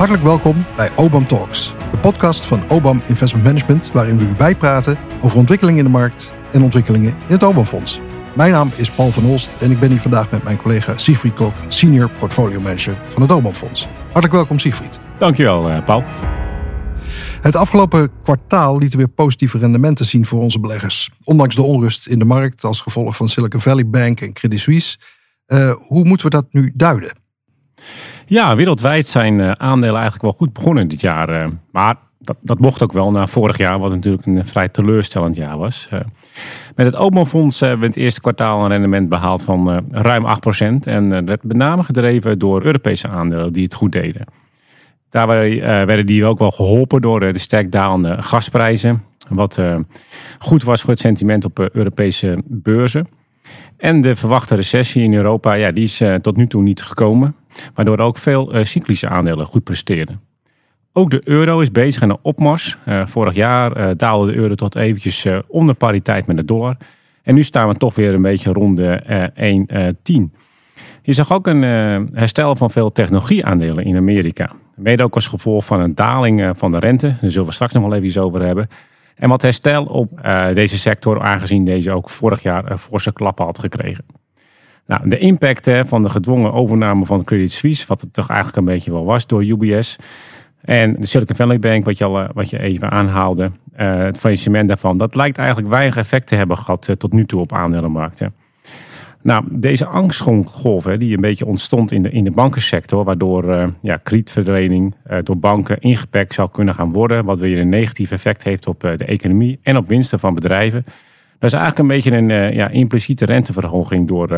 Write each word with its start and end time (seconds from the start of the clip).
Hartelijk 0.00 0.26
welkom 0.26 0.66
bij 0.76 0.96
OBAM 0.96 1.26
Talks, 1.26 1.74
de 1.92 1.98
podcast 1.98 2.46
van 2.46 2.70
OBAM 2.70 3.02
Investment 3.06 3.44
Management, 3.44 3.92
waarin 3.92 4.18
we 4.18 4.24
u 4.24 4.34
bijpraten 4.34 4.98
over 5.22 5.38
ontwikkelingen 5.38 5.78
in 5.78 5.84
de 5.84 5.90
markt 5.90 6.34
en 6.52 6.62
ontwikkelingen 6.62 7.10
in 7.10 7.32
het 7.32 7.42
OBAM 7.42 7.64
Fonds. 7.64 8.00
Mijn 8.36 8.52
naam 8.52 8.70
is 8.76 8.90
Paul 8.90 9.12
van 9.12 9.24
Olst 9.24 9.56
en 9.56 9.70
ik 9.70 9.80
ben 9.80 9.90
hier 9.90 10.00
vandaag 10.00 10.30
met 10.30 10.42
mijn 10.42 10.56
collega 10.56 10.98
Siegfried 10.98 11.34
Kok, 11.34 11.54
Senior 11.68 12.10
Portfolio 12.10 12.60
Manager 12.60 13.02
van 13.08 13.22
het 13.22 13.32
OBAM 13.32 13.54
Fonds. 13.54 13.88
Hartelijk 14.02 14.32
welkom 14.32 14.58
Siegfried. 14.58 15.00
Dankjewel 15.18 15.70
eh, 15.70 15.84
Paul. 15.84 16.04
Het 17.40 17.56
afgelopen 17.56 18.10
kwartaal 18.22 18.78
lieten 18.78 18.98
weer 18.98 19.08
positieve 19.08 19.58
rendementen 19.58 20.06
zien 20.06 20.26
voor 20.26 20.40
onze 20.40 20.60
beleggers. 20.60 21.10
Ondanks 21.24 21.54
de 21.54 21.62
onrust 21.62 22.06
in 22.06 22.18
de 22.18 22.24
markt 22.24 22.64
als 22.64 22.80
gevolg 22.80 23.16
van 23.16 23.28
Silicon 23.28 23.60
Valley 23.60 23.86
Bank 23.88 24.20
en 24.20 24.32
Credit 24.32 24.60
Suisse. 24.60 24.98
Uh, 25.46 25.72
hoe 25.78 26.04
moeten 26.04 26.26
we 26.26 26.36
dat 26.36 26.46
nu 26.50 26.72
duiden? 26.74 27.12
Ja, 28.30 28.56
wereldwijd 28.56 29.06
zijn 29.06 29.40
eh, 29.40 29.50
aandelen 29.50 29.94
eigenlijk 29.94 30.22
wel 30.22 30.32
goed 30.32 30.52
begonnen 30.52 30.88
dit 30.88 31.00
jaar. 31.00 31.28
Eh, 31.28 31.46
maar 31.72 31.96
dat, 32.18 32.36
dat 32.42 32.58
mocht 32.58 32.82
ook 32.82 32.92
wel 32.92 33.10
na 33.10 33.26
vorig 33.26 33.58
jaar, 33.58 33.78
wat 33.78 33.90
natuurlijk 33.90 34.26
een 34.26 34.44
vrij 34.44 34.68
teleurstellend 34.68 35.36
jaar 35.36 35.58
was. 35.58 35.88
Met 36.74 36.86
het 36.86 36.96
Openfonds 36.96 37.60
hebben 37.60 37.80
we 37.80 37.86
het 37.86 37.96
eerste 37.96 38.20
kwartaal 38.20 38.64
een 38.64 38.68
rendement 38.68 39.08
behaald 39.08 39.42
van 39.42 39.84
ruim 39.90 40.26
8%. 40.26 40.86
En 40.86 41.08
dat 41.08 41.24
werd 41.24 41.44
met 41.44 41.56
name 41.56 41.82
gedreven 41.82 42.38
door 42.38 42.62
Europese 42.62 43.08
aandelen 43.08 43.52
die 43.52 43.64
het 43.64 43.74
goed 43.74 43.92
deden. 43.92 44.24
Daarbij 45.08 45.60
werden 45.60 46.06
die 46.06 46.24
ook 46.24 46.38
wel 46.38 46.50
geholpen 46.50 47.00
door 47.00 47.20
de 47.20 47.38
sterk 47.38 47.72
dalende 47.72 48.22
gasprijzen. 48.22 49.02
Wat 49.28 49.62
goed 50.38 50.62
was 50.62 50.80
voor 50.80 50.90
het 50.90 51.00
sentiment 51.00 51.44
op 51.44 51.68
Europese 51.72 52.42
beurzen. 52.46 53.06
En 53.80 54.00
de 54.00 54.16
verwachte 54.16 54.54
recessie 54.54 55.02
in 55.02 55.14
Europa, 55.14 55.52
ja, 55.52 55.70
die 55.70 55.84
is 55.84 56.02
tot 56.22 56.36
nu 56.36 56.46
toe 56.46 56.62
niet 56.62 56.82
gekomen. 56.82 57.34
Waardoor 57.74 57.98
ook 57.98 58.18
veel 58.18 58.56
uh, 58.56 58.64
cyclische 58.64 59.08
aandelen 59.08 59.46
goed 59.46 59.64
presteerden. 59.64 60.20
Ook 60.92 61.10
de 61.10 61.20
euro 61.24 61.60
is 61.60 61.70
bezig 61.70 62.02
aan 62.02 62.10
een 62.10 62.18
opmars. 62.22 62.76
Uh, 62.88 63.06
vorig 63.06 63.34
jaar 63.34 63.96
daalde 63.96 64.32
de 64.32 64.38
euro 64.38 64.54
tot 64.54 64.74
eventjes 64.76 65.26
onder 65.48 65.74
pariteit 65.74 66.26
met 66.26 66.36
de 66.36 66.44
dollar. 66.44 66.76
En 67.22 67.34
nu 67.34 67.42
staan 67.42 67.68
we 67.68 67.74
toch 67.74 67.94
weer 67.94 68.14
een 68.14 68.22
beetje 68.22 68.52
rond 68.52 68.76
de 68.76 69.92
1,10. 70.12 70.38
Je 71.02 71.12
zag 71.12 71.32
ook 71.32 71.46
een 71.46 71.62
herstel 72.12 72.56
van 72.56 72.70
veel 72.70 72.92
technologieaandelen 72.92 73.84
in 73.84 73.96
Amerika. 73.96 74.50
Mede 74.76 75.02
ook 75.02 75.14
als 75.14 75.26
gevolg 75.26 75.64
van 75.64 75.80
een 75.80 75.94
daling 75.94 76.52
van 76.56 76.70
de 76.70 76.78
rente. 76.78 77.14
Daar 77.20 77.30
zullen 77.30 77.48
we 77.48 77.54
straks 77.54 77.72
nog 77.72 77.82
wel 77.82 77.94
even 77.94 78.06
iets 78.06 78.18
over 78.18 78.42
hebben. 78.42 78.68
En 79.20 79.28
wat 79.28 79.42
herstel 79.42 79.84
op 79.84 80.20
deze 80.54 80.78
sector, 80.78 81.20
aangezien 81.20 81.64
deze 81.64 81.92
ook 81.92 82.10
vorig 82.10 82.42
jaar 82.42 82.78
forse 82.78 83.12
klappen 83.12 83.44
had 83.44 83.58
gekregen. 83.58 84.04
Nou, 84.86 85.08
de 85.08 85.18
impact 85.18 85.70
van 85.84 86.02
de 86.02 86.08
gedwongen 86.08 86.52
overname 86.52 87.06
van 87.06 87.24
Credit 87.24 87.52
Suisse, 87.52 87.86
wat 87.86 88.00
het 88.00 88.12
toch 88.12 88.28
eigenlijk 88.28 88.58
een 88.58 88.74
beetje 88.74 88.92
wel 88.92 89.04
was 89.04 89.26
door 89.26 89.44
UBS. 89.44 89.96
En 90.60 90.94
de 90.94 91.06
Silicon 91.06 91.36
Valley 91.36 91.58
Bank, 91.58 91.84
wat 91.84 91.98
je, 91.98 92.04
eh, 92.04 92.28
wat 92.34 92.50
je 92.50 92.58
even 92.58 92.90
aanhaalde, 92.90 93.50
het 93.74 94.18
faillissement 94.18 94.68
daarvan, 94.68 94.98
dat 94.98 95.14
lijkt 95.14 95.38
eigenlijk 95.38 95.68
weinig 95.68 95.96
effect 95.96 96.26
te 96.26 96.34
hebben 96.34 96.58
gehad 96.58 96.94
tot 96.98 97.12
nu 97.12 97.26
toe 97.26 97.40
op 97.40 97.52
aandelenmarkten. 97.52 98.34
Nou, 99.22 99.44
deze 99.50 99.86
angstgolf 99.86 100.84
hè, 100.84 100.98
die 100.98 101.14
een 101.14 101.20
beetje 101.20 101.46
ontstond 101.46 101.92
in 101.92 102.02
de, 102.02 102.10
in 102.10 102.24
de 102.24 102.30
bankensector, 102.30 103.04
waardoor 103.04 103.44
uh, 103.44 103.66
ja, 103.82 103.96
kredietverlening 103.96 104.94
door 105.22 105.38
banken 105.38 105.80
ingepakt 105.80 106.34
zou 106.34 106.50
kunnen 106.50 106.74
gaan 106.74 106.92
worden, 106.92 107.24
wat 107.24 107.38
weer 107.38 107.58
een 107.58 107.68
negatief 107.68 108.10
effect 108.10 108.44
heeft 108.44 108.66
op 108.66 108.80
de 108.80 109.04
economie 109.04 109.58
en 109.62 109.76
op 109.76 109.88
winsten 109.88 110.20
van 110.20 110.34
bedrijven. 110.34 110.84
Dat 111.38 111.52
is 111.52 111.58
eigenlijk 111.58 111.78
een 111.78 111.96
beetje 111.96 112.16
een 112.16 112.54
ja, 112.54 112.68
impliciete 112.68 113.24
renteverhoging 113.24 114.08
door, 114.08 114.28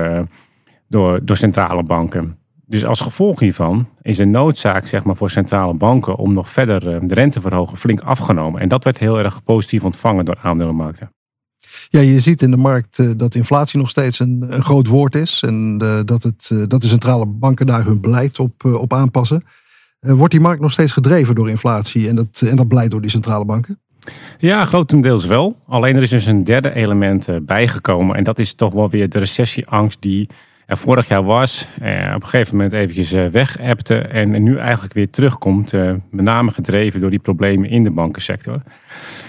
door, 0.89 1.25
door 1.25 1.37
centrale 1.37 1.83
banken. 1.83 2.37
Dus 2.67 2.85
als 2.85 3.01
gevolg 3.01 3.41
hiervan 3.41 3.89
is 4.03 4.17
de 4.17 4.25
noodzaak 4.25 4.87
zeg 4.87 5.05
maar, 5.05 5.17
voor 5.17 5.31
centrale 5.31 5.75
banken 5.75 6.17
om 6.17 6.33
nog 6.33 6.49
verder 6.49 6.81
de 7.09 7.15
rente 7.15 7.35
te 7.35 7.41
verhogen 7.41 7.79
flink 7.79 8.01
afgenomen. 8.01 8.61
En 8.61 8.69
dat 8.69 8.85
werd 8.85 8.99
heel 8.99 9.19
erg 9.19 9.43
positief 9.43 9.85
ontvangen 9.85 10.25
door 10.25 10.39
aandelenmarkten. 10.43 11.11
Ja, 11.89 12.01
je 12.01 12.21
ziet 12.21 12.43
in 12.43 12.51
de 12.51 12.57
markt 12.57 13.19
dat 13.19 13.35
inflatie 13.35 13.79
nog 13.79 13.91
steeds 13.91 14.19
een, 14.19 14.45
een 14.49 14.63
groot 14.63 14.87
woord 14.87 15.15
is. 15.15 15.43
En 15.43 15.79
dat, 16.05 16.23
het, 16.23 16.51
dat 16.69 16.83
de 16.83 16.89
centrale 16.89 17.27
banken 17.27 17.67
daar 17.67 17.85
hun 17.85 18.01
beleid 18.01 18.39
op, 18.39 18.65
op 18.65 18.93
aanpassen. 18.93 19.45
Wordt 20.01 20.33
die 20.33 20.41
markt 20.41 20.61
nog 20.61 20.73
steeds 20.73 20.93
gedreven 20.93 21.35
door 21.35 21.49
inflatie 21.49 22.09
en 22.09 22.15
dat, 22.15 22.43
en 22.47 22.57
dat 22.57 22.69
beleid 22.69 22.91
door 22.91 23.01
die 23.01 23.11
centrale 23.11 23.45
banken? 23.45 23.81
Ja, 24.39 24.65
grotendeels 24.65 25.27
wel. 25.27 25.57
Alleen 25.67 25.97
er 25.97 26.03
is 26.03 26.11
dus 26.11 26.27
een 26.27 26.45
derde 26.45 26.75
element 26.75 27.29
eh, 27.29 27.37
bijgekomen. 27.43 28.17
En 28.17 28.25
dat 28.25 28.39
is 28.39 28.55
toch 28.55 28.73
wel 28.73 28.91
weer 28.91 29.09
de 29.09 29.19
recessieangst 29.19 30.01
die 30.01 30.29
er 30.67 30.77
vorig 30.77 31.09
jaar 31.09 31.25
was. 31.25 31.69
Eh, 31.81 32.13
op 32.15 32.23
een 32.23 32.29
gegeven 32.29 32.57
moment 32.57 32.73
eventjes 32.73 33.13
eh, 33.13 33.27
wegappte. 33.27 33.99
En 33.99 34.43
nu 34.43 34.57
eigenlijk 34.59 34.93
weer 34.93 35.11
terugkomt. 35.11 35.73
met 35.73 36.25
name 36.25 36.51
gedreven 36.51 37.01
door 37.01 37.11
die 37.11 37.19
problemen 37.19 37.69
in 37.69 37.85
de 37.85 37.91
bankensector. 37.91 38.63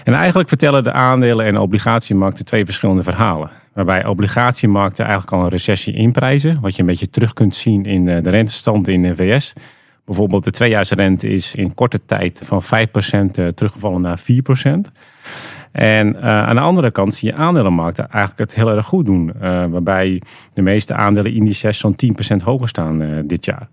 En 0.04 0.14
eigenlijk 0.14 0.50
vertellen 0.50 0.84
de 0.84 0.92
aandelen- 0.92 1.46
en 1.46 1.58
obligatiemarkten 1.58 2.46
twee 2.46 2.66
verschillende 2.66 3.04
verhalen. 3.04 3.50
Waarbij 3.74 4.06
obligatiemarkten 4.06 5.06
eigenlijk 5.06 5.34
al 5.34 5.44
een 5.44 5.50
recessie 5.50 5.94
inprijzen. 5.94 6.58
Wat 6.62 6.76
je 6.76 6.82
een 6.82 6.88
beetje 6.88 7.10
terug 7.10 7.34
kunt 7.34 7.56
zien 7.56 7.86
in 7.86 8.06
de 8.06 8.30
rentestand 8.30 8.88
in 8.88 9.04
de 9.04 9.16
VS. 9.16 9.54
Bijvoorbeeld 10.06 10.44
de 10.44 10.52
tweejaarsrente 10.52 11.28
is 11.28 11.56
in 11.56 11.74
korte 11.74 12.06
tijd 12.06 12.42
van 12.44 12.64
5% 12.64 13.38
eh, 13.38 13.48
teruggevallen 13.48 14.02
naar 14.02 14.20
4%. 14.20 14.92
En 15.74 16.16
uh, 16.16 16.22
aan 16.24 16.56
de 16.56 16.62
andere 16.62 16.92
kant 16.92 17.16
zie 17.16 17.30
je 17.30 17.36
aandelenmarkten 17.36 18.10
eigenlijk 18.10 18.40
het 18.40 18.56
heel 18.56 18.76
erg 18.76 18.86
goed 18.86 19.06
doen. 19.06 19.32
Uh, 19.36 19.42
waarbij 19.66 20.22
de 20.54 20.62
meeste 20.62 20.94
aandelenindices 20.94 21.80
zo'n 21.80 21.96
10% 22.40 22.44
hoger 22.44 22.68
staan 22.68 23.02
uh, 23.02 23.20
dit 23.26 23.46
jaar. 23.46 23.70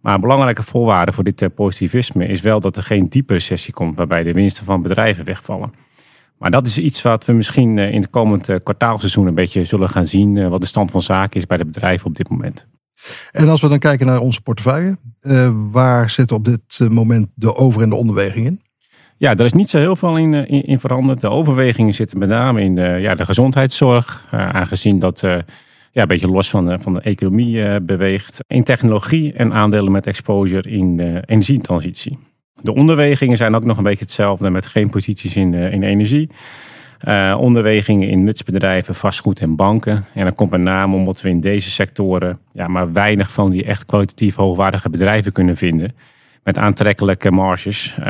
Maar 0.00 0.14
een 0.14 0.20
belangrijke 0.20 0.62
voorwaarde 0.62 1.12
voor 1.12 1.24
dit 1.24 1.54
positivisme 1.54 2.26
is 2.26 2.40
wel 2.40 2.60
dat 2.60 2.76
er 2.76 2.82
geen 2.82 3.08
diepe 3.08 3.32
recessie 3.32 3.74
komt. 3.74 3.96
Waarbij 3.96 4.22
de 4.22 4.32
winsten 4.32 4.64
van 4.64 4.82
bedrijven 4.82 5.24
wegvallen. 5.24 5.72
Maar 6.38 6.50
dat 6.50 6.66
is 6.66 6.78
iets 6.78 7.02
wat 7.02 7.24
we 7.24 7.32
misschien 7.32 7.78
in 7.78 8.00
het 8.00 8.10
komend 8.10 8.62
kwartaalseizoen 8.62 9.26
een 9.26 9.34
beetje 9.34 9.64
zullen 9.64 9.88
gaan 9.88 10.06
zien. 10.06 10.48
wat 10.48 10.60
de 10.60 10.66
stand 10.66 10.90
van 10.90 11.02
zaken 11.02 11.40
is 11.40 11.46
bij 11.46 11.56
de 11.56 11.64
bedrijven 11.64 12.06
op 12.06 12.16
dit 12.16 12.28
moment. 12.28 12.66
En 13.30 13.48
als 13.48 13.60
we 13.60 13.68
dan 13.68 13.78
kijken 13.78 14.06
naar 14.06 14.20
onze 14.20 14.42
portefeuille, 14.42 14.96
waar 15.70 16.10
zitten 16.10 16.36
op 16.36 16.44
dit 16.44 16.60
eh, 16.78 16.88
moment 16.88 17.28
de 17.34 17.54
over- 17.54 17.82
en 17.82 17.88
de 17.88 17.94
onderweging 17.94 18.46
in? 18.46 18.60
Ja, 19.22 19.36
er 19.36 19.44
is 19.44 19.52
niet 19.52 19.70
zo 19.70 19.78
heel 19.78 19.96
veel 19.96 20.16
in, 20.16 20.34
eh, 20.34 20.50
in, 20.50 20.64
in 20.64 20.80
veranderd. 20.80 21.20
De 21.20 21.28
overwegingen 21.28 21.94
zitten 21.94 22.18
met 22.18 22.28
name 22.28 22.60
in 22.62 22.74
de, 22.74 22.96
ja, 23.00 23.14
de 23.14 23.24
gezondheidszorg, 23.24 24.24
uh, 24.34 24.48
aangezien 24.48 24.98
dat 24.98 25.20
ja, 25.20 26.02
een 26.02 26.06
beetje 26.06 26.30
los 26.30 26.50
van 26.50 26.66
de, 26.66 26.78
van 26.78 26.94
de 26.94 27.00
economie 27.00 27.80
beweegt. 27.80 28.44
In 28.46 28.64
technologie 28.64 29.32
en 29.32 29.52
aandelen 29.52 29.92
met 29.92 30.06
exposure 30.06 30.70
in 30.70 30.96
de 30.96 31.22
energietransitie. 31.26 32.18
De 32.60 32.74
onderwegingen 32.74 33.36
zijn 33.36 33.54
ook 33.54 33.64
nog 33.64 33.76
een 33.76 33.84
beetje 33.84 34.04
hetzelfde 34.04 34.50
met 34.50 34.66
geen 34.66 34.90
posities 34.90 35.36
in, 35.36 35.54
in 35.54 35.82
energie. 35.82 36.30
Onderwegingen 37.36 38.08
in 38.08 38.24
nutsbedrijven, 38.24 38.94
vastgoed 38.94 39.40
en 39.40 39.56
banken. 39.56 40.04
En 40.14 40.24
dat 40.24 40.34
komt 40.34 40.50
met 40.50 40.60
name 40.60 40.96
omdat 40.96 41.20
we 41.20 41.28
in 41.28 41.40
deze 41.40 41.70
sectoren 41.70 42.38
ja, 42.52 42.68
maar 42.68 42.92
weinig 42.92 43.32
van 43.32 43.50
die 43.50 43.64
echt 43.64 43.84
kwalitatief 43.86 44.34
hoogwaardige 44.34 44.90
bedrijven 44.90 45.32
kunnen 45.32 45.56
vinden. 45.56 45.92
Met 46.42 46.58
aantrekkelijke 46.58 47.30
marges, 47.30 47.96
uh, 48.00 48.04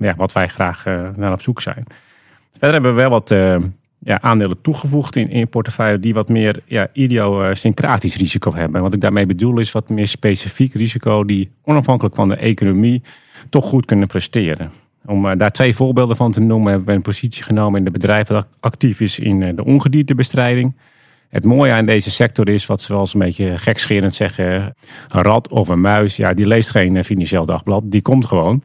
ja, 0.00 0.14
wat 0.16 0.32
wij 0.32 0.48
graag 0.48 0.86
uh, 0.86 1.08
naar 1.16 1.32
op 1.32 1.42
zoek 1.42 1.60
zijn. 1.60 1.84
Verder 2.50 2.72
hebben 2.72 2.94
we 2.94 3.00
wel 3.00 3.10
wat 3.10 3.30
ja, 3.98 4.20
aandelen 4.20 4.60
toegevoegd 4.60 5.16
in, 5.16 5.30
in 5.30 5.48
portefeuille 5.48 6.00
die 6.00 6.14
wat 6.14 6.28
meer 6.28 6.60
ja, 6.64 6.88
idiosyncratisch 6.92 8.16
risico 8.16 8.54
hebben. 8.54 8.82
Wat 8.82 8.92
ik 8.92 9.00
daarmee 9.00 9.26
bedoel 9.26 9.58
is 9.58 9.72
wat 9.72 9.88
meer 9.88 10.08
specifiek 10.08 10.74
risico 10.74 11.24
die 11.24 11.50
onafhankelijk 11.64 12.14
van 12.14 12.28
de 12.28 12.36
economie 12.36 13.02
toch 13.50 13.64
goed 13.64 13.84
kunnen 13.84 14.08
presteren. 14.08 14.70
Om 15.06 15.26
eh, 15.26 15.38
daar 15.38 15.52
twee 15.52 15.74
voorbeelden 15.74 16.16
van 16.16 16.32
te 16.32 16.40
noemen, 16.40 16.70
hebben 16.70 16.88
we 16.88 16.94
een 16.94 17.02
positie 17.02 17.42
genomen 17.42 17.78
in 17.78 17.84
de 17.84 17.90
bedrijf 17.90 18.26
dat 18.26 18.48
actief 18.60 19.00
is 19.00 19.18
in 19.18 19.42
eh, 19.42 19.56
de 19.56 19.64
ongediertebestrijding. 19.64 20.74
Het 21.36 21.44
mooie 21.44 21.72
aan 21.72 21.86
deze 21.86 22.10
sector 22.10 22.48
is, 22.48 22.66
wat 22.66 22.80
ze 22.80 22.92
wel 22.92 23.00
eens 23.00 23.14
een 23.14 23.20
beetje 23.20 23.58
gekscherend 23.58 24.14
zeggen, 24.14 24.74
een 25.08 25.22
rat 25.22 25.48
of 25.48 25.68
een 25.68 25.80
muis, 25.80 26.16
ja, 26.16 26.34
die 26.34 26.46
leest 26.46 26.70
geen 26.70 26.96
eh, 26.96 27.04
financieel 27.04 27.44
dagblad, 27.44 27.82
die 27.86 28.02
komt 28.02 28.26
gewoon. 28.26 28.62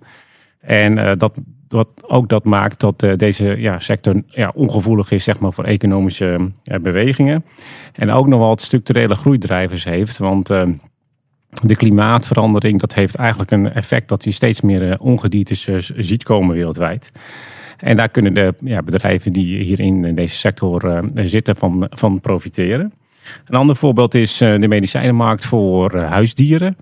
En 0.61 1.17
dat, 1.17 1.41
wat 1.67 1.87
ook 2.01 2.29
dat 2.29 2.43
maakt 2.43 2.79
dat 2.79 2.99
deze 3.15 3.59
ja, 3.59 3.79
sector 3.79 4.21
ja, 4.27 4.51
ongevoelig 4.55 5.11
is 5.11 5.23
zeg 5.23 5.39
maar, 5.39 5.53
voor 5.53 5.63
economische 5.63 6.51
bewegingen. 6.81 7.45
En 7.93 8.11
ook 8.11 8.27
nog 8.27 8.39
wel 8.39 8.47
wat 8.47 8.61
structurele 8.61 9.15
groeidrijvers 9.15 9.83
heeft. 9.83 10.17
Want 10.17 10.49
de 11.61 11.75
klimaatverandering, 11.75 12.79
dat 12.79 12.93
heeft 12.93 13.15
eigenlijk 13.15 13.51
een 13.51 13.73
effect 13.73 14.09
dat 14.09 14.23
je 14.23 14.31
steeds 14.31 14.61
meer 14.61 14.91
eh, 14.91 14.95
ongediertes 14.99 15.67
eh, 15.67 15.75
ziet 15.79 16.23
komen 16.23 16.55
wereldwijd. 16.55 17.11
En 17.77 17.95
daar 17.95 18.09
kunnen 18.09 18.33
de 18.33 18.53
ja, 18.63 18.81
bedrijven 18.83 19.33
die 19.33 19.63
hierin 19.63 20.05
in 20.05 20.15
deze 20.15 20.35
sector 20.35 20.85
uh, 20.85 21.25
zitten 21.25 21.55
van, 21.55 21.87
van 21.89 22.19
profiteren. 22.19 22.93
Een 23.45 23.55
ander 23.55 23.75
voorbeeld 23.75 24.13
is 24.13 24.37
de 24.37 24.67
medicijnenmarkt 24.67 25.45
voor 25.45 25.97
huisdieren. 25.97 26.77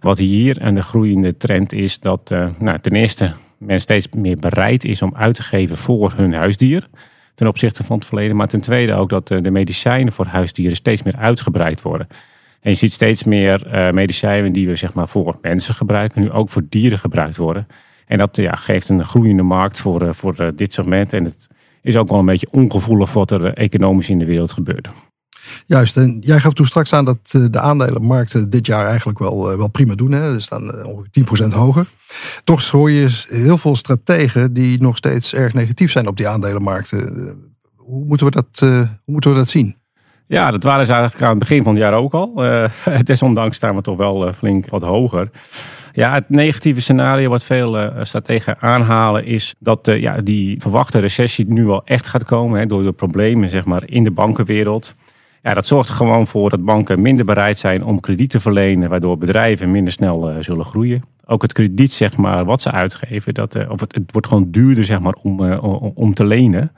Wat 0.00 0.18
hier 0.18 0.58
en 0.58 0.74
de 0.74 0.82
groeiende 0.82 1.36
trend 1.36 1.72
is 1.72 1.98
dat 1.98 2.34
nou, 2.58 2.78
ten 2.80 2.92
eerste 2.92 3.32
men 3.58 3.80
steeds 3.80 4.08
meer 4.16 4.36
bereid 4.36 4.84
is 4.84 5.02
om 5.02 5.14
uit 5.16 5.34
te 5.34 5.42
geven 5.42 5.76
voor 5.76 6.12
hun 6.16 6.34
huisdier. 6.34 6.88
Ten 7.34 7.46
opzichte 7.46 7.84
van 7.84 7.96
het 7.96 8.06
verleden. 8.06 8.36
Maar 8.36 8.48
ten 8.48 8.60
tweede 8.60 8.94
ook 8.94 9.08
dat 9.08 9.28
de 9.28 9.50
medicijnen 9.50 10.12
voor 10.12 10.26
huisdieren 10.26 10.76
steeds 10.76 11.02
meer 11.02 11.16
uitgebreid 11.16 11.82
worden. 11.82 12.06
En 12.60 12.70
je 12.70 12.76
ziet 12.76 12.92
steeds 12.92 13.24
meer 13.24 13.66
uh, 13.66 13.90
medicijnen 13.90 14.52
die 14.52 14.66
we 14.66 14.76
zeg 14.76 14.94
maar, 14.94 15.08
voor 15.08 15.38
mensen 15.42 15.74
gebruiken, 15.74 16.20
nu 16.20 16.30
ook 16.30 16.50
voor 16.50 16.62
dieren 16.68 16.98
gebruikt 16.98 17.36
worden. 17.36 17.66
En 18.06 18.18
dat 18.18 18.36
ja, 18.36 18.54
geeft 18.54 18.88
een 18.88 19.04
groeiende 19.04 19.42
markt 19.42 19.80
voor, 19.80 20.02
uh, 20.02 20.12
voor 20.12 20.40
uh, 20.40 20.48
dit 20.54 20.72
segment. 20.72 21.12
En 21.12 21.24
het 21.24 21.46
is 21.82 21.96
ook 21.96 22.08
wel 22.08 22.18
een 22.18 22.26
beetje 22.26 22.48
ongevoelig 22.50 23.12
wat 23.12 23.30
er 23.30 23.54
economisch 23.54 24.08
in 24.08 24.18
de 24.18 24.24
wereld 24.24 24.52
gebeurt. 24.52 24.88
Juist, 25.66 25.96
en 25.96 26.18
jij 26.18 26.40
gaf 26.40 26.52
toen 26.52 26.66
straks 26.66 26.92
aan 26.92 27.04
dat 27.04 27.30
de 27.50 27.60
aandelenmarkten 27.60 28.50
dit 28.50 28.66
jaar 28.66 28.86
eigenlijk 28.86 29.18
wel, 29.18 29.56
wel 29.56 29.68
prima 29.68 29.94
doen. 29.94 30.12
Hè? 30.12 30.32
Ze 30.32 30.40
staan 30.40 30.84
ongeveer 30.84 31.48
10% 31.48 31.54
hoger. 31.54 31.86
Toch 32.42 32.70
hoor 32.70 32.90
je 32.90 33.24
heel 33.28 33.58
veel 33.58 33.76
strategen 33.76 34.52
die 34.52 34.80
nog 34.80 34.96
steeds 34.96 35.34
erg 35.34 35.54
negatief 35.54 35.90
zijn 35.90 36.06
op 36.06 36.16
die 36.16 36.28
aandelenmarkten. 36.28 37.34
Hoe 37.76 38.04
moeten 38.04 38.26
we 38.26 38.32
dat, 38.32 38.58
hoe 38.60 38.88
moeten 39.04 39.30
we 39.30 39.36
dat 39.36 39.48
zien? 39.48 39.79
Ja, 40.30 40.50
dat 40.50 40.62
waren 40.62 40.86
ze 40.86 40.92
eigenlijk 40.92 41.22
aan 41.22 41.30
het 41.30 41.38
begin 41.38 41.62
van 41.62 41.74
het 41.74 41.82
jaar 41.82 41.94
ook 41.94 42.12
al. 42.12 42.44
Uh, 42.44 42.64
desondanks 43.02 43.56
staan 43.56 43.74
we 43.74 43.82
toch 43.82 43.96
wel 43.96 44.26
uh, 44.26 44.32
flink 44.32 44.68
wat 44.68 44.82
hoger. 44.82 45.30
Ja, 45.92 46.12
het 46.12 46.28
negatieve 46.28 46.80
scenario 46.80 47.28
wat 47.28 47.44
veel 47.44 47.80
uh, 47.80 47.88
strategen 48.02 48.60
aanhalen 48.60 49.24
is 49.24 49.54
dat 49.58 49.90
ja, 49.92 50.20
die 50.20 50.60
verwachte 50.60 50.98
recessie 50.98 51.44
nu 51.48 51.64
wel 51.64 51.84
echt 51.84 52.06
gaat 52.06 52.24
komen 52.24 52.58
hè, 52.58 52.66
door 52.66 52.82
de 52.82 52.92
problemen 52.92 53.48
zeg 53.48 53.64
maar, 53.64 53.82
in 53.86 54.04
de 54.04 54.10
bankenwereld. 54.10 54.94
Ja, 55.42 55.54
dat 55.54 55.66
zorgt 55.66 55.90
gewoon 55.90 56.26
voor 56.26 56.50
dat 56.50 56.64
banken 56.64 57.02
minder 57.02 57.24
bereid 57.24 57.58
zijn 57.58 57.84
om 57.84 58.00
krediet 58.00 58.30
te 58.30 58.40
verlenen, 58.40 58.88
waardoor 58.88 59.18
bedrijven 59.18 59.70
minder 59.70 59.92
snel 59.92 60.32
zullen 60.40 60.64
groeien. 60.64 61.02
Ook 61.26 61.42
het 61.42 61.52
krediet 61.52 61.92
zeg 61.92 62.16
maar, 62.16 62.44
wat 62.44 62.62
ze 62.62 62.70
uitgeven, 62.70 63.34
dat, 63.34 63.68
of 63.68 63.80
het, 63.80 63.94
het 63.94 64.12
wordt 64.12 64.26
gewoon 64.26 64.50
duurder 64.50 64.84
zeg 64.84 65.00
maar, 65.00 65.14
om, 65.22 65.40
om 65.94 66.14
te 66.14 66.24
lenen. 66.24 66.72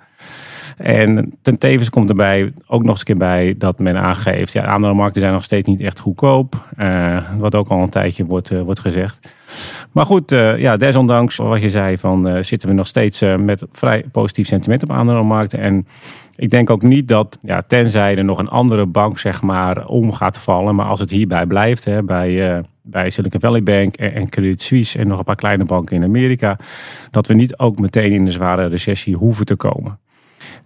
En 0.77 1.33
ten 1.43 1.59
tevens 1.59 1.91
komt 1.91 2.09
erbij 2.09 2.53
ook 2.67 2.83
nog 2.83 2.91
eens 2.91 2.99
een 2.99 3.05
keer 3.05 3.17
bij 3.17 3.55
dat 3.59 3.79
men 3.79 4.01
aangeeft, 4.01 4.53
ja, 4.53 4.65
aandelenmarkten 4.65 5.21
zijn 5.21 5.33
nog 5.33 5.45
steeds 5.45 5.69
niet 5.69 5.81
echt 5.81 6.01
goedkoop. 6.01 6.69
Uh, 6.79 7.19
wat 7.39 7.55
ook 7.55 7.69
al 7.69 7.83
een 7.83 7.89
tijdje 7.89 8.25
wordt, 8.25 8.51
uh, 8.51 8.63
wordt 8.63 8.81
gezegd. 8.81 9.29
Maar 9.93 10.07
goed, 10.07 10.33
uh, 10.33 10.59
ja, 10.59 10.77
desondanks 10.77 11.37
wat 11.37 11.61
je 11.61 11.71
zei, 11.71 11.99
van, 11.99 12.45
zitten 12.45 12.69
we 12.69 12.75
nog 12.75 12.87
steeds 12.87 13.25
met 13.39 13.67
vrij 13.73 14.05
positief 14.13 14.47
sentiment 14.47 14.83
op 14.83 14.91
aandelenmarkten. 14.91 15.59
En 15.59 15.87
ik 16.37 16.51
denk 16.51 16.71
ook 16.71 16.83
niet 16.83 17.09
dat, 17.09 17.39
ja, 17.43 17.63
tenzij 17.67 18.17
er 18.17 18.25
nog 18.25 18.39
een 18.39 18.49
andere 18.49 18.87
bank 18.87 19.19
zeg 19.19 19.43
maar 19.43 19.87
om 19.87 20.13
gaat 20.13 20.39
vallen. 20.39 20.75
Maar 20.75 20.87
als 20.87 21.01
het 21.01 21.11
hierbij 21.11 21.47
blijft, 21.47 21.85
hè, 21.85 22.03
bij 22.03 22.63
bij 22.83 23.11
Silicon 23.11 23.41
Valley 23.41 23.63
Bank 23.63 23.97
en 23.97 24.29
Credit 24.29 24.63
Suisse 24.63 24.99
en 24.99 25.07
nog 25.07 25.19
een 25.19 25.25
paar 25.25 25.37
kleine 25.37 25.65
banken 25.65 25.97
in 25.97 26.05
Amerika, 26.05 26.59
dat 27.11 27.27
we 27.27 27.35
niet 27.35 27.59
ook 27.59 27.79
meteen 27.79 28.13
in 28.13 28.27
een 28.27 28.33
zware 28.33 28.67
recessie 28.67 29.17
hoeven 29.17 29.47
te 29.47 29.57
komen. 29.57 29.99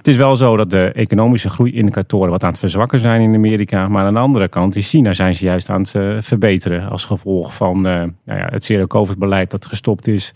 Het 0.07 0.15
is 0.15 0.21
wel 0.21 0.37
zo 0.37 0.57
dat 0.57 0.71
de 0.71 0.93
economische 0.93 1.51
groeiindicatoren 1.51 2.31
wat 2.31 2.43
aan 2.43 2.51
het 2.51 2.59
verzwakken 2.59 3.01
zijn 3.01 3.21
in 3.21 3.35
Amerika. 3.35 3.89
Maar 3.89 4.05
aan 4.05 4.15
de 4.15 4.21
andere 4.21 4.49
kant, 4.49 4.77
in 4.77 4.83
China 4.83 5.13
zijn 5.13 5.35
ze 5.35 5.45
juist 5.45 5.69
aan 5.69 5.81
het 5.81 5.95
uh, 5.95 6.17
verbeteren. 6.21 6.89
Als 6.89 7.05
gevolg 7.05 7.55
van 7.55 7.77
uh, 7.77 7.83
nou 7.83 8.13
ja, 8.25 8.49
het 8.51 8.65
zero-covid-beleid 8.65 9.51
dat 9.51 9.67
gestopt 9.67 10.07
is. 10.07 10.35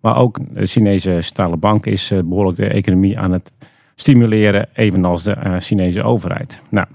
Maar 0.00 0.16
ook 0.16 0.38
de 0.50 0.66
Chinese 0.66 1.20
centrale 1.20 1.56
bank 1.56 1.86
is 1.86 2.10
uh, 2.10 2.18
behoorlijk 2.24 2.56
de 2.56 2.66
economie 2.66 3.18
aan 3.18 3.32
het 3.32 3.52
stimuleren. 3.94 4.68
Evenals 4.72 5.22
de 5.22 5.56
Chinese 5.58 6.02
overheid. 6.02 6.60
Nou, 6.68 6.86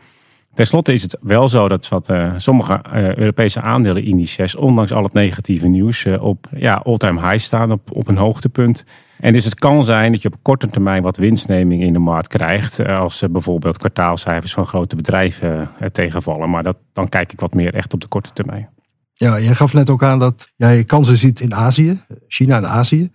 Ten 0.56 0.68
slotte 0.68 0.94
is 0.94 1.02
het 1.02 1.18
wel 1.22 1.50
zo 1.50 1.68
dat 1.68 1.88
wat, 1.88 2.10
uh, 2.10 2.34
sommige 2.38 2.81
uh, 2.94 3.16
Europese 3.16 3.62
aandelenindices, 3.62 4.56
ondanks 4.56 4.92
al 4.92 5.04
het 5.04 5.13
negatieve 5.13 5.68
nieuws, 5.68 6.06
uh, 6.06 6.22
op 6.22 6.48
ja, 6.56 6.81
all-time 6.84 7.30
high 7.30 7.44
staan, 7.44 7.72
op, 7.72 7.92
op 7.92 8.07
een 8.07 8.18
hoogtepunt. 8.18 8.86
En 9.19 9.34
dus 9.34 9.46
het 9.46 9.56
kan 9.56 9.84
zijn 9.84 10.12
dat 10.12 10.22
je 10.22 10.28
op 10.28 10.38
korte 10.42 10.69
termijn 10.69 11.04
wat 11.04 11.18
winstneming 11.18 11.84
in 11.84 11.94
de 11.94 12.00
markt 12.00 12.28
krijgt. 12.28 12.88
Als 12.88 13.24
bijvoorbeeld 13.31 13.78
kwartaalcijfers 13.78 14.54
van 14.54 14.66
grote 14.66 14.96
bedrijven 14.96 15.69
tegenvallen. 15.92 16.50
Maar 16.50 16.63
dat, 16.63 16.78
dan 16.94 17.10
kijk 17.10 17.31
ik 17.31 17.40
wat 17.40 17.54
meer 17.54 17.74
echt 17.74 17.94
op 17.94 18.02
de 18.02 18.07
korte 18.07 18.34
termijn. 18.34 18.69
Ja, 19.13 19.40
jij 19.40 19.56
gaf 19.56 19.74
net 19.74 19.90
ook 19.90 20.04
aan 20.04 20.19
dat 20.19 20.50
jij 20.56 20.84
kansen 20.84 21.18
ziet 21.18 21.40
in 21.40 21.56
Azië, 21.56 22.00
China 22.28 22.57
en 22.57 22.68
Azië. 22.68 23.10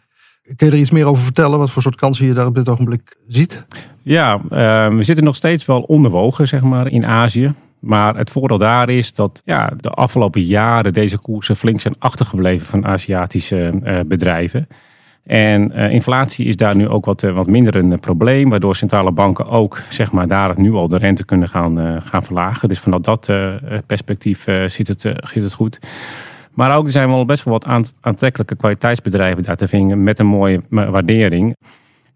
Kun 0.56 0.66
je 0.66 0.72
er 0.72 0.78
iets 0.78 0.90
meer 0.90 1.06
over 1.06 1.22
vertellen? 1.22 1.58
Wat 1.58 1.70
voor 1.70 1.82
soort 1.82 1.96
kansen 1.96 2.26
je 2.26 2.32
daar 2.32 2.46
op 2.46 2.54
dit 2.54 2.68
ogenblik 2.68 3.16
ziet? 3.26 3.66
Ja, 4.02 4.40
uh, 4.42 4.88
we 4.96 5.02
zitten 5.02 5.24
nog 5.24 5.36
steeds 5.36 5.66
wel 5.66 5.80
onderwogen 5.80 6.48
zeg 6.48 6.62
maar, 6.62 6.90
in 6.90 7.06
Azië. 7.06 7.54
Maar 7.78 8.16
het 8.16 8.30
voordeel 8.30 8.58
daar 8.58 8.88
is 8.88 9.12
dat 9.12 9.42
ja, 9.44 9.70
de 9.76 9.90
afgelopen 9.90 10.42
jaren 10.42 10.92
deze 10.92 11.18
koersen 11.18 11.56
flink 11.56 11.80
zijn 11.80 11.94
achtergebleven 11.98 12.66
van 12.66 12.86
Aziatische 12.86 13.72
uh, 13.82 14.00
bedrijven. 14.06 14.66
En 15.26 15.72
uh, 15.74 15.92
inflatie 15.92 16.46
is 16.46 16.56
daar 16.56 16.76
nu 16.76 16.88
ook 16.88 17.04
wat, 17.04 17.20
wat 17.20 17.46
minder 17.46 17.76
een 17.76 18.00
probleem, 18.00 18.50
waardoor 18.50 18.76
centrale 18.76 19.12
banken 19.12 19.46
ook 19.46 19.82
zeg 19.88 20.12
maar, 20.12 20.28
daar 20.28 20.60
nu 20.60 20.72
al 20.72 20.88
de 20.88 20.96
rente 20.96 21.24
kunnen 21.24 21.48
gaan, 21.48 22.02
gaan 22.02 22.22
verlagen. 22.22 22.68
Dus 22.68 22.80
vanuit 22.80 23.04
dat 23.04 23.30
perspectief 23.86 24.46
ziet, 24.66 24.88
het, 24.88 25.02
het 25.02 25.52
goed. 25.52 25.78
Maar 26.54 26.76
ook 26.76 26.84
er 26.84 26.90
zijn 26.90 27.08
wel 27.08 27.24
best 27.24 27.44
wel 27.44 27.58
wat 27.58 27.94
aantrekkelijke 28.00 28.56
kwaliteitsbedrijven 28.56 29.42
daar 29.42 29.56
te 29.56 29.68
vinden 29.68 30.02
met 30.02 30.18
een 30.18 30.26
mooie 30.26 30.60
waardering. 30.68 31.56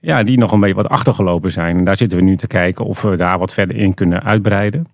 Ja, 0.04 0.22
die 0.22 0.38
nog 0.38 0.52
een 0.52 0.60
beetje 0.60 0.74
wat 0.74 0.88
achtergelopen 0.88 1.50
zijn. 1.50 1.76
En 1.76 1.84
daar 1.84 1.96
zitten 1.96 2.18
we 2.18 2.24
nu 2.24 2.36
te 2.36 2.46
kijken 2.46 2.84
of 2.84 3.02
we 3.02 3.16
daar 3.16 3.38
wat 3.38 3.52
verder 3.52 3.76
in 3.76 3.94
kunnen 3.94 4.22
uitbreiden. 4.22 4.86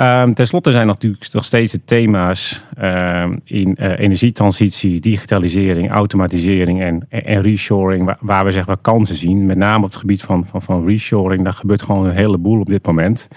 Um, 0.00 0.34
Ten 0.34 0.46
slotte 0.46 0.70
zijn 0.70 0.86
natuurlijk 0.86 1.32
nog 1.32 1.44
steeds 1.44 1.72
de 1.72 1.84
thema's 1.84 2.62
um, 2.82 3.40
in 3.44 3.76
uh, 3.80 3.98
energietransitie, 3.98 5.00
digitalisering, 5.00 5.90
automatisering 5.90 6.80
en, 6.82 7.06
en 7.08 7.42
reshoring, 7.42 8.04
waar, 8.04 8.18
waar, 8.20 8.44
we 8.44 8.52
zeg 8.52 8.66
maar 8.66 8.76
kansen 8.76 9.16
zien. 9.16 9.46
Met 9.46 9.56
name 9.56 9.84
op 9.84 9.90
het 9.90 10.00
gebied 10.00 10.22
van, 10.22 10.46
van, 10.46 10.62
van 10.62 10.86
reshoring, 10.86 11.44
daar 11.44 11.52
gebeurt 11.52 11.82
gewoon 11.82 12.06
een 12.06 12.16
heleboel 12.16 12.60
op 12.60 12.68
dit 12.68 12.86
moment. 12.86 13.28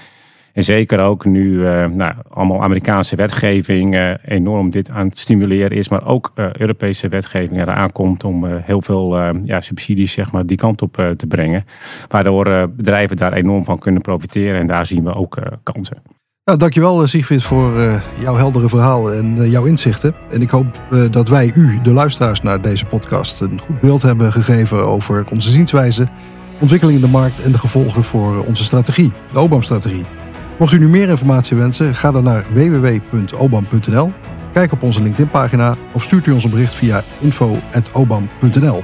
En 0.60 0.66
zeker 0.66 1.00
ook 1.00 1.26
nu 1.26 1.52
uh, 1.52 1.86
nou, 1.86 2.14
allemaal 2.30 2.64
Amerikaanse 2.64 3.16
wetgeving 3.16 3.96
uh, 3.96 4.12
enorm 4.26 4.70
dit 4.70 4.90
aan 4.90 5.08
het 5.08 5.18
stimuleren 5.18 5.78
is. 5.78 5.90
Maar 5.90 6.06
ook 6.06 6.32
uh, 6.36 6.54
Europese 6.54 7.08
wetgeving 7.08 7.62
eraan 7.62 7.92
komt 7.92 8.24
om 8.24 8.46
heel 8.46 8.82
veel 8.82 9.18
ja, 9.44 9.62
subsidies 9.62 10.12
zeg 10.12 10.32
maar, 10.32 10.46
die 10.46 10.58
kant 10.58 10.82
op 10.82 11.14
te 11.18 11.28
brengen. 11.28 11.66
Waardoor 12.08 12.70
bedrijven 12.76 13.18
daar 13.18 13.34
enorm 13.34 13.64
van 13.64 13.80
kunnen 13.80 14.02
profiteren. 14.02 14.60
En 14.60 14.68
daar 14.68 14.86
zien 14.86 15.04
we 15.04 15.14
ook 15.14 15.38
kansen. 15.64 16.02
Nou, 16.44 16.58
dankjewel 16.58 17.08
Siegfried 17.08 17.44
voor 17.44 18.02
jouw 18.22 18.36
heldere 18.36 18.70
verhaal 18.70 19.14
en 19.14 19.50
jouw 19.50 19.66
inzichten. 19.66 20.16
En 20.30 20.42
ik 20.42 20.50
hoop 20.50 20.82
dat 21.12 21.30
wij 21.30 21.52
u, 21.56 21.80
de 21.82 21.94
luisteraars 21.94 22.42
naar 22.42 22.62
deze 22.62 22.86
podcast, 22.86 23.42
een 23.42 23.60
goed 23.60 23.80
beeld 23.80 24.02
hebben 24.02 24.32
gegeven 24.32 24.86
over 24.86 25.26
onze 25.32 25.50
zienswijze, 25.50 26.08
ontwikkeling 26.62 26.98
in 26.98 27.06
de 27.06 27.12
markt 27.12 27.42
en 27.42 27.52
de 27.52 27.58
gevolgen 27.58 28.04
voor 28.04 28.46
onze 28.46 28.64
strategie, 28.64 29.12
de 29.34 29.40
OBAM-strategie. 29.40 30.19
Mocht 30.60 30.74
u 30.74 30.78
nu 30.78 30.88
meer 30.88 31.10
informatie 31.10 31.58
wensen, 31.58 31.96
ga 31.96 32.12
dan 32.12 32.24
naar 32.24 32.46
www.obam.nl. 32.54 34.12
Kijk 34.54 34.72
op 34.72 34.84
onze 34.84 35.02
LinkedIn-pagina 35.02 35.76
of 35.94 36.04
stuurt 36.04 36.26
u 36.26 36.32
ons 36.32 36.44
een 36.44 36.50
bericht 36.50 36.74
via 36.74 37.04
info.obam.nl. 37.20 38.84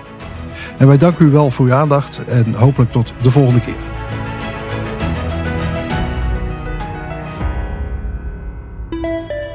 En 0.77 0.87
wij 0.87 0.97
danken 0.97 1.25
u 1.25 1.29
wel 1.29 1.51
voor 1.51 1.65
uw 1.65 1.73
aandacht 1.73 2.23
en 2.23 2.53
hopelijk 2.53 2.91
tot 2.91 3.13
de 3.21 3.31
volgende 3.31 3.61
keer. 3.61 3.94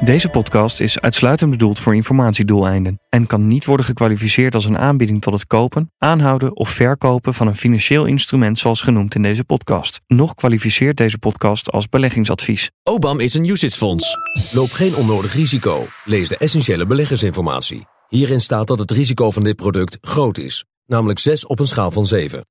Deze 0.05 0.29
podcast 0.29 0.79
is 0.79 0.99
uitsluitend 0.99 1.51
bedoeld 1.51 1.79
voor 1.79 1.95
informatiedoeleinden 1.95 2.99
en 3.09 3.27
kan 3.27 3.47
niet 3.47 3.65
worden 3.65 3.85
gekwalificeerd 3.85 4.55
als 4.55 4.65
een 4.65 4.77
aanbieding 4.77 5.21
tot 5.21 5.33
het 5.33 5.47
kopen, 5.47 5.91
aanhouden 5.97 6.55
of 6.55 6.69
verkopen 6.69 7.33
van 7.33 7.47
een 7.47 7.55
financieel 7.55 8.05
instrument 8.05 8.59
zoals 8.59 8.81
genoemd 8.81 9.15
in 9.15 9.21
deze 9.21 9.43
podcast. 9.43 10.01
Nog 10.07 10.33
kwalificeert 10.33 10.97
deze 10.97 11.17
podcast 11.17 11.71
als 11.71 11.89
beleggingsadvies. 11.89 12.71
OBAM 12.83 13.19
is 13.19 13.33
een 13.33 13.45
UCITS-fonds. 13.45 14.17
Loop 14.53 14.71
geen 14.71 14.95
onnodig 14.95 15.33
risico. 15.33 15.85
Lees 16.05 16.27
de 16.27 16.37
essentiële 16.37 16.85
beleggersinformatie. 16.85 17.85
Hierin 18.07 18.41
staat 18.41 18.67
dat 18.67 18.79
het 18.79 18.91
risico 18.91 19.31
van 19.31 19.43
dit 19.43 19.55
product 19.55 19.97
groot 20.01 20.37
is, 20.37 20.65
namelijk 20.85 21.19
6 21.19 21.45
op 21.45 21.59
een 21.59 21.67
schaal 21.67 21.91
van 21.91 22.05
7. 22.05 22.45